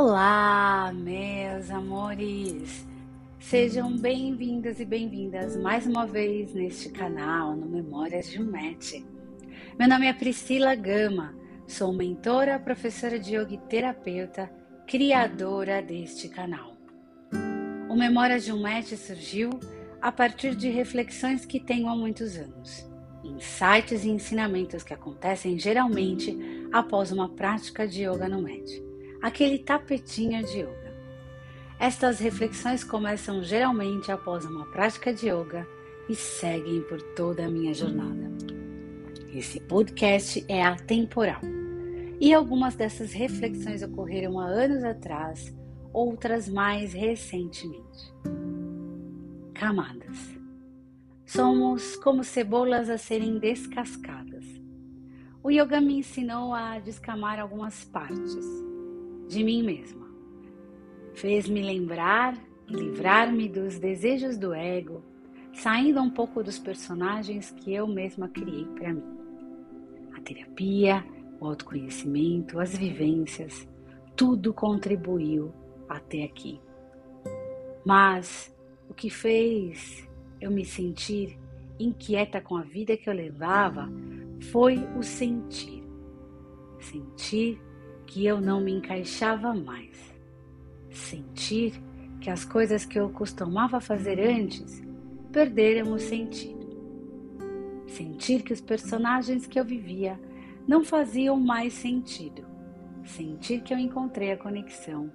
[0.00, 2.86] Olá, meus amores!
[3.40, 8.92] Sejam bem-vindos e bem-vindas mais uma vez neste canal no Memórias de um Match.
[9.76, 11.34] Meu nome é Priscila Gama,
[11.66, 14.48] sou mentora, professora de yoga e terapeuta,
[14.86, 16.76] criadora deste canal.
[17.90, 19.50] O Memórias de um Match surgiu
[20.00, 22.88] a partir de reflexões que tenho há muitos anos,
[23.24, 26.38] insights e ensinamentos que acontecem geralmente
[26.72, 28.87] após uma prática de yoga no mat
[29.20, 30.94] aquele tapetinho de yoga.
[31.78, 35.66] Estas reflexões começam geralmente após uma prática de yoga
[36.08, 38.28] e seguem por toda a minha jornada.
[39.32, 41.40] Esse podcast é atemporal
[42.20, 45.54] e algumas dessas reflexões ocorreram há anos atrás,
[45.92, 48.12] outras mais recentemente.
[49.54, 50.36] Camadas.
[51.26, 54.44] Somos como cebolas a serem descascadas.
[55.42, 58.67] O yoga me ensinou a descamar algumas partes
[59.28, 60.08] de mim mesma.
[61.14, 62.34] Fez-me lembrar
[62.66, 65.02] e livrar-me dos desejos do ego,
[65.52, 69.18] saindo um pouco dos personagens que eu mesma criei para mim.
[70.16, 71.04] A terapia,
[71.40, 73.68] o autoconhecimento, as vivências,
[74.16, 75.52] tudo contribuiu
[75.88, 76.60] até aqui.
[77.84, 78.54] Mas
[78.88, 80.08] o que fez
[80.40, 81.38] eu me sentir
[81.78, 83.88] inquieta com a vida que eu levava
[84.50, 85.84] foi o sentir.
[86.80, 87.60] Sentir
[88.08, 90.16] que eu não me encaixava mais.
[90.90, 91.74] Sentir
[92.20, 94.82] que as coisas que eu costumava fazer antes
[95.30, 96.66] perderam o sentido.
[97.86, 100.18] Sentir que os personagens que eu vivia
[100.66, 102.46] não faziam mais sentido.
[103.04, 105.12] Sentir que eu encontrei a conexão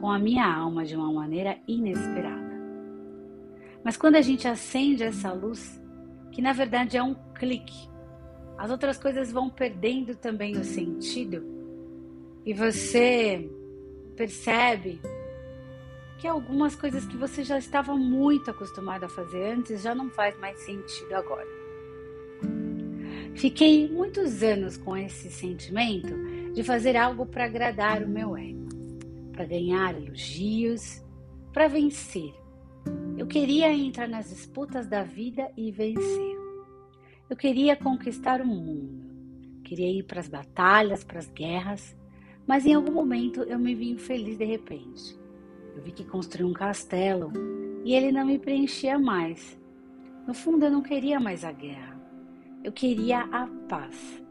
[0.00, 2.56] com a minha alma de uma maneira inesperada.
[3.84, 5.80] Mas quando a gente acende essa luz,
[6.32, 7.88] que na verdade é um clique,
[8.58, 11.55] as outras coisas vão perdendo também o sentido
[12.46, 13.50] e você
[14.14, 15.00] percebe
[16.16, 20.38] que algumas coisas que você já estava muito acostumado a fazer antes já não faz
[20.38, 21.46] mais sentido agora.
[23.34, 26.14] Fiquei muitos anos com esse sentimento
[26.54, 28.68] de fazer algo para agradar o meu ego,
[29.32, 31.02] para ganhar elogios,
[31.52, 32.32] para vencer.
[33.18, 36.36] Eu queria entrar nas disputas da vida e vencer.
[37.28, 39.04] Eu queria conquistar o mundo.
[39.64, 41.94] Queria ir para as batalhas, para as guerras
[42.46, 45.18] mas em algum momento eu me vi infeliz de repente.
[45.74, 47.32] Eu vi que construí um castelo
[47.84, 49.58] e ele não me preenchia mais.
[50.26, 52.00] No fundo, eu não queria mais a guerra.
[52.64, 54.22] Eu queria a paz.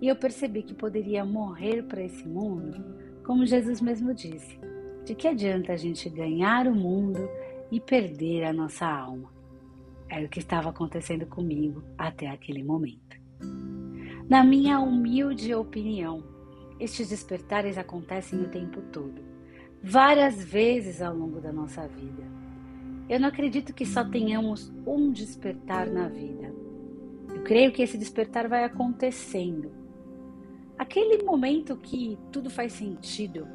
[0.00, 2.82] E eu percebi que poderia morrer para esse mundo,
[3.24, 4.58] como Jesus mesmo disse.
[5.04, 7.28] De que adianta a gente ganhar o mundo
[7.70, 9.32] e perder a nossa alma?
[10.08, 13.16] Era o que estava acontecendo comigo até aquele momento.
[14.28, 16.33] Na minha humilde opinião,
[16.78, 19.22] estes despertares acontecem o tempo todo,
[19.82, 22.22] várias vezes ao longo da nossa vida.
[23.08, 26.52] Eu não acredito que só tenhamos um despertar na vida.
[27.28, 29.70] Eu creio que esse despertar vai acontecendo.
[30.78, 33.46] Aquele momento que tudo faz sentido,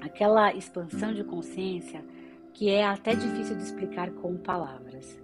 [0.00, 2.04] aquela expansão de consciência
[2.52, 5.18] que é até difícil de explicar com palavras.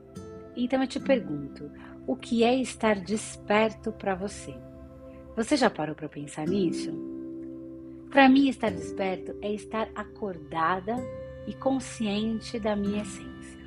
[0.56, 1.70] Então eu te pergunto,
[2.06, 4.54] o que é estar desperto para você?
[5.36, 6.90] Você já parou para pensar nisso?
[8.08, 10.96] Para mim, estar desperto é estar acordada
[11.46, 13.60] e consciente da minha essência.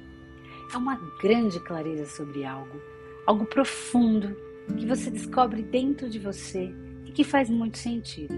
[0.74, 2.82] É uma grande clareza sobre algo,
[3.28, 4.36] algo profundo
[4.80, 6.74] que você descobre dentro de você
[7.06, 8.34] e que faz muito sentido.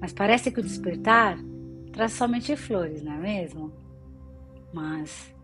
[0.00, 1.38] Mas parece que o despertar
[1.92, 3.72] traz somente flores, não é mesmo?
[4.72, 5.34] Mas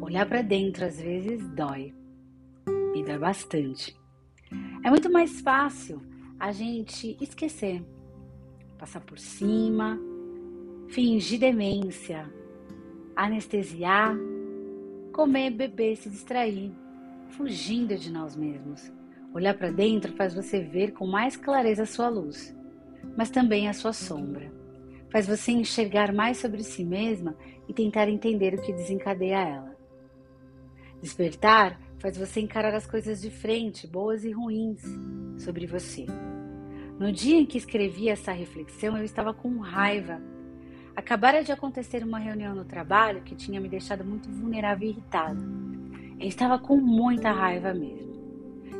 [0.00, 1.92] olhar para dentro às vezes dói
[2.94, 4.03] e dói bastante.
[4.84, 6.02] É muito mais fácil
[6.38, 7.82] a gente esquecer,
[8.78, 9.98] passar por cima,
[10.90, 12.30] fingir demência,
[13.16, 14.14] anestesiar,
[15.10, 16.70] comer, beber, se distrair,
[17.30, 18.92] fugindo de nós mesmos.
[19.32, 22.54] Olhar para dentro faz você ver com mais clareza a sua luz,
[23.16, 24.52] mas também a sua sombra.
[25.10, 27.34] Faz você enxergar mais sobre si mesma
[27.66, 29.76] e tentar entender o que desencadeia ela.
[31.00, 34.82] Despertar faz você encarar as coisas de frente, boas e ruins,
[35.38, 36.04] sobre você.
[36.98, 40.20] No dia em que escrevi essa reflexão, eu estava com raiva.
[40.94, 45.40] Acabara de acontecer uma reunião no trabalho que tinha me deixado muito vulnerável e irritada.
[46.20, 48.12] Eu estava com muita raiva mesmo.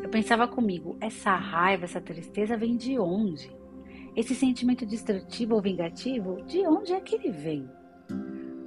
[0.02, 3.50] Eu pensava comigo, essa raiva, essa tristeza vem de onde?
[4.14, 7.66] Esse sentimento destrutivo ou vingativo, de onde é que ele vem?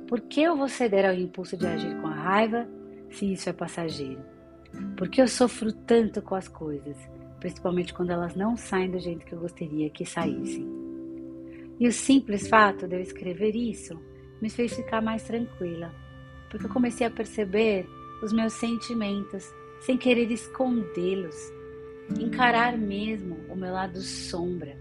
[0.08, 2.68] Por que eu vou ceder ao impulso de agir com a raiva
[3.12, 4.37] se isso é passageiro?
[4.96, 6.98] Por que eu sofro tanto com as coisas,
[7.40, 10.68] principalmente quando elas não saem do jeito que eu gostaria que saíssem?
[11.80, 14.00] E o simples fato de eu escrever isso
[14.42, 15.94] me fez ficar mais tranquila,
[16.50, 17.88] porque eu comecei a perceber
[18.24, 21.36] os meus sentimentos sem querer escondê-los,
[22.20, 24.76] encarar mesmo o meu lado sombra,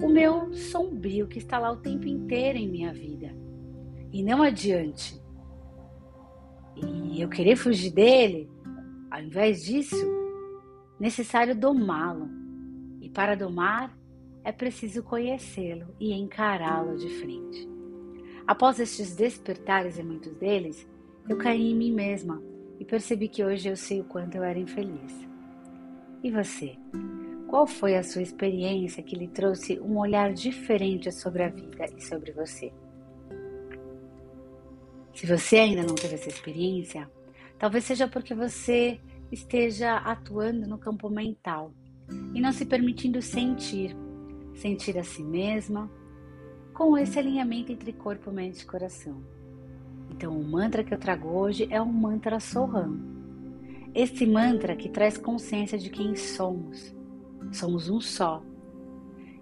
[0.00, 3.34] o meu sombrio que está lá o tempo inteiro em minha vida
[4.12, 5.20] e não adiante.
[6.76, 8.50] E eu querer fugir dele,
[9.10, 9.96] ao invés disso,
[10.98, 12.28] necessário domá-lo.
[13.00, 13.96] E para domar,
[14.44, 17.68] é preciso conhecê-lo e encará-lo de frente.
[18.46, 20.86] Após estes despertares e muitos deles,
[21.28, 22.40] eu caí em mim mesma
[22.78, 25.28] e percebi que hoje eu sei o quanto eu era infeliz.
[26.22, 26.76] E você?
[27.48, 32.00] Qual foi a sua experiência que lhe trouxe um olhar diferente sobre a vida e
[32.00, 32.72] sobre você?
[35.14, 37.10] Se você ainda não teve essa experiência,
[37.58, 39.00] talvez seja porque você
[39.30, 41.72] esteja atuando no campo mental
[42.34, 43.96] e não se permitindo sentir,
[44.54, 45.90] sentir a si mesma,
[46.72, 49.22] com esse alinhamento entre corpo, mente e coração.
[50.10, 52.98] Então, o mantra que eu trago hoje é o mantra Soham.
[53.94, 56.94] Esse mantra que traz consciência de quem somos.
[57.50, 58.42] Somos um só.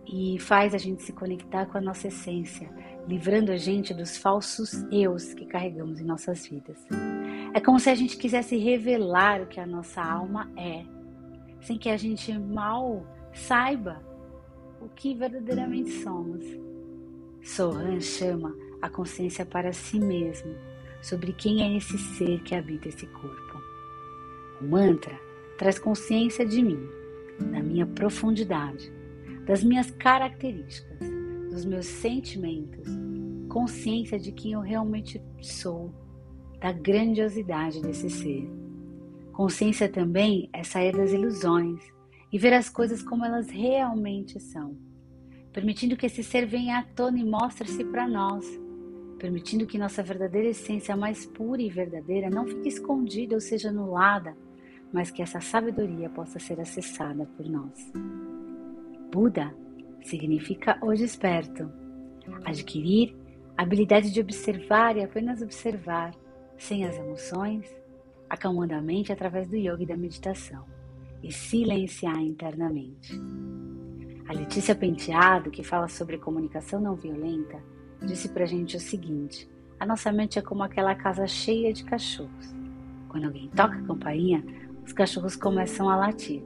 [0.06, 2.70] E faz a gente se conectar com a nossa essência,
[3.08, 6.78] livrando a gente dos falsos eus que carregamos em nossas vidas.
[7.54, 10.84] É como se a gente quisesse revelar o que a nossa alma é,
[11.60, 14.04] sem que a gente mal saiba
[14.80, 16.44] o que verdadeiramente somos.
[17.44, 18.52] Sohan chama
[18.82, 20.52] a consciência para si mesmo
[21.00, 23.62] sobre quem é esse ser que habita esse corpo.
[24.60, 25.16] O mantra
[25.56, 26.88] traz consciência de mim,
[27.52, 28.92] da minha profundidade,
[29.46, 30.98] das minhas características,
[31.50, 32.88] dos meus sentimentos,
[33.48, 35.94] consciência de quem eu realmente sou,
[36.64, 38.50] da grandiosidade desse ser.
[39.34, 41.78] Consciência também é sair das ilusões
[42.32, 44.74] e ver as coisas como elas realmente são
[45.52, 48.44] permitindo que esse ser venha à tona e mostre-se para nós,
[49.20, 54.36] permitindo que nossa verdadeira essência mais pura e verdadeira não fique escondida ou seja anulada,
[54.92, 57.92] mas que essa sabedoria possa ser acessada por nós.
[59.12, 59.54] Buda
[60.02, 61.70] significa o desperto,
[62.44, 63.14] adquirir
[63.56, 66.12] a habilidade de observar e apenas observar,
[66.58, 67.66] sem as emoções,
[68.28, 70.64] acalmando a mente através do yoga e da meditação,
[71.22, 73.18] e silenciar internamente.
[74.28, 77.62] A Letícia Penteado, que fala sobre comunicação não violenta,
[78.02, 79.48] disse pra gente o seguinte:
[79.78, 82.54] a nossa mente é como aquela casa cheia de cachorros.
[83.08, 84.42] Quando alguém toca a campainha,
[84.84, 86.42] os cachorros começam a latir.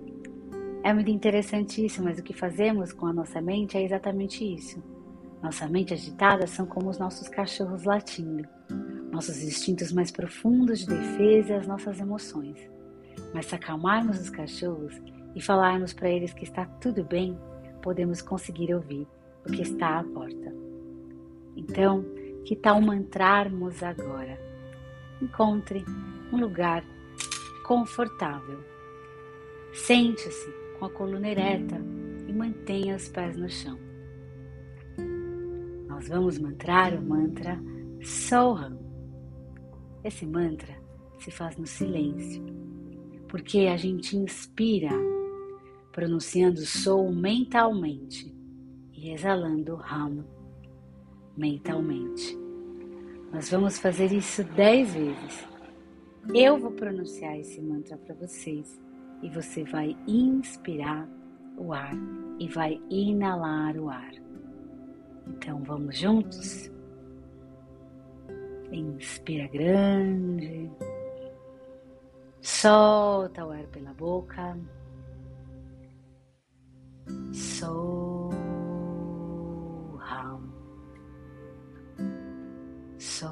[0.82, 4.82] É muito interessante isso, mas o que fazemos com a nossa mente é exatamente isso.
[5.42, 8.48] Nossa mente agitada são como os nossos cachorros latindo,
[9.18, 12.56] nossos instintos mais profundos de defesa e as nossas emoções.
[13.34, 14.94] Mas se acalmarmos os cachorros
[15.34, 17.36] e falarmos para eles que está tudo bem,
[17.82, 19.08] podemos conseguir ouvir
[19.44, 20.54] o que está à porta.
[21.56, 22.04] Então,
[22.44, 24.38] que tal mantrarmos agora?
[25.20, 25.84] Encontre
[26.32, 26.84] um lugar
[27.66, 28.60] confortável.
[29.72, 30.48] Sente-se
[30.78, 31.82] com a coluna ereta
[32.28, 33.76] e mantenha os pés no chão.
[35.88, 37.60] Nós vamos mantrar o mantra
[38.00, 38.87] Soham.
[40.04, 40.74] Esse mantra
[41.18, 42.44] se faz no silêncio,
[43.28, 44.90] porque a gente inspira
[45.92, 48.32] pronunciando sou mentalmente
[48.92, 50.24] e exalando ram
[51.36, 52.38] mentalmente.
[53.32, 55.48] Nós vamos fazer isso dez vezes.
[56.34, 58.80] Eu vou pronunciar esse mantra para vocês
[59.22, 61.08] e você vai inspirar
[61.56, 61.94] o ar
[62.38, 64.12] e vai inalar o ar.
[65.26, 66.70] Então vamos juntos?
[68.70, 70.70] Inspira grande,
[72.40, 74.56] solta o ar pela boca.
[77.32, 78.30] So
[79.98, 80.52] hum.
[82.98, 83.28] So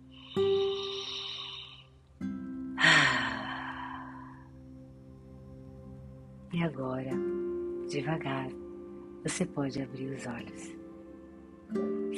[6.61, 7.09] E agora,
[7.89, 8.47] devagar,
[9.23, 10.77] você pode abrir os olhos.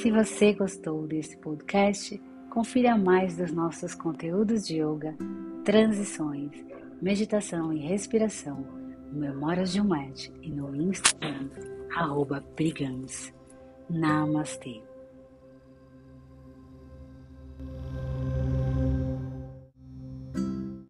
[0.01, 5.15] Se você gostou desse podcast, confira mais dos nossos conteúdos de yoga,
[5.63, 6.51] transições,
[7.01, 8.67] meditação e respiração
[9.13, 11.49] no Memórias de um Ed e no Instagram,
[11.95, 12.43] arroba.
[13.89, 14.81] Namastê.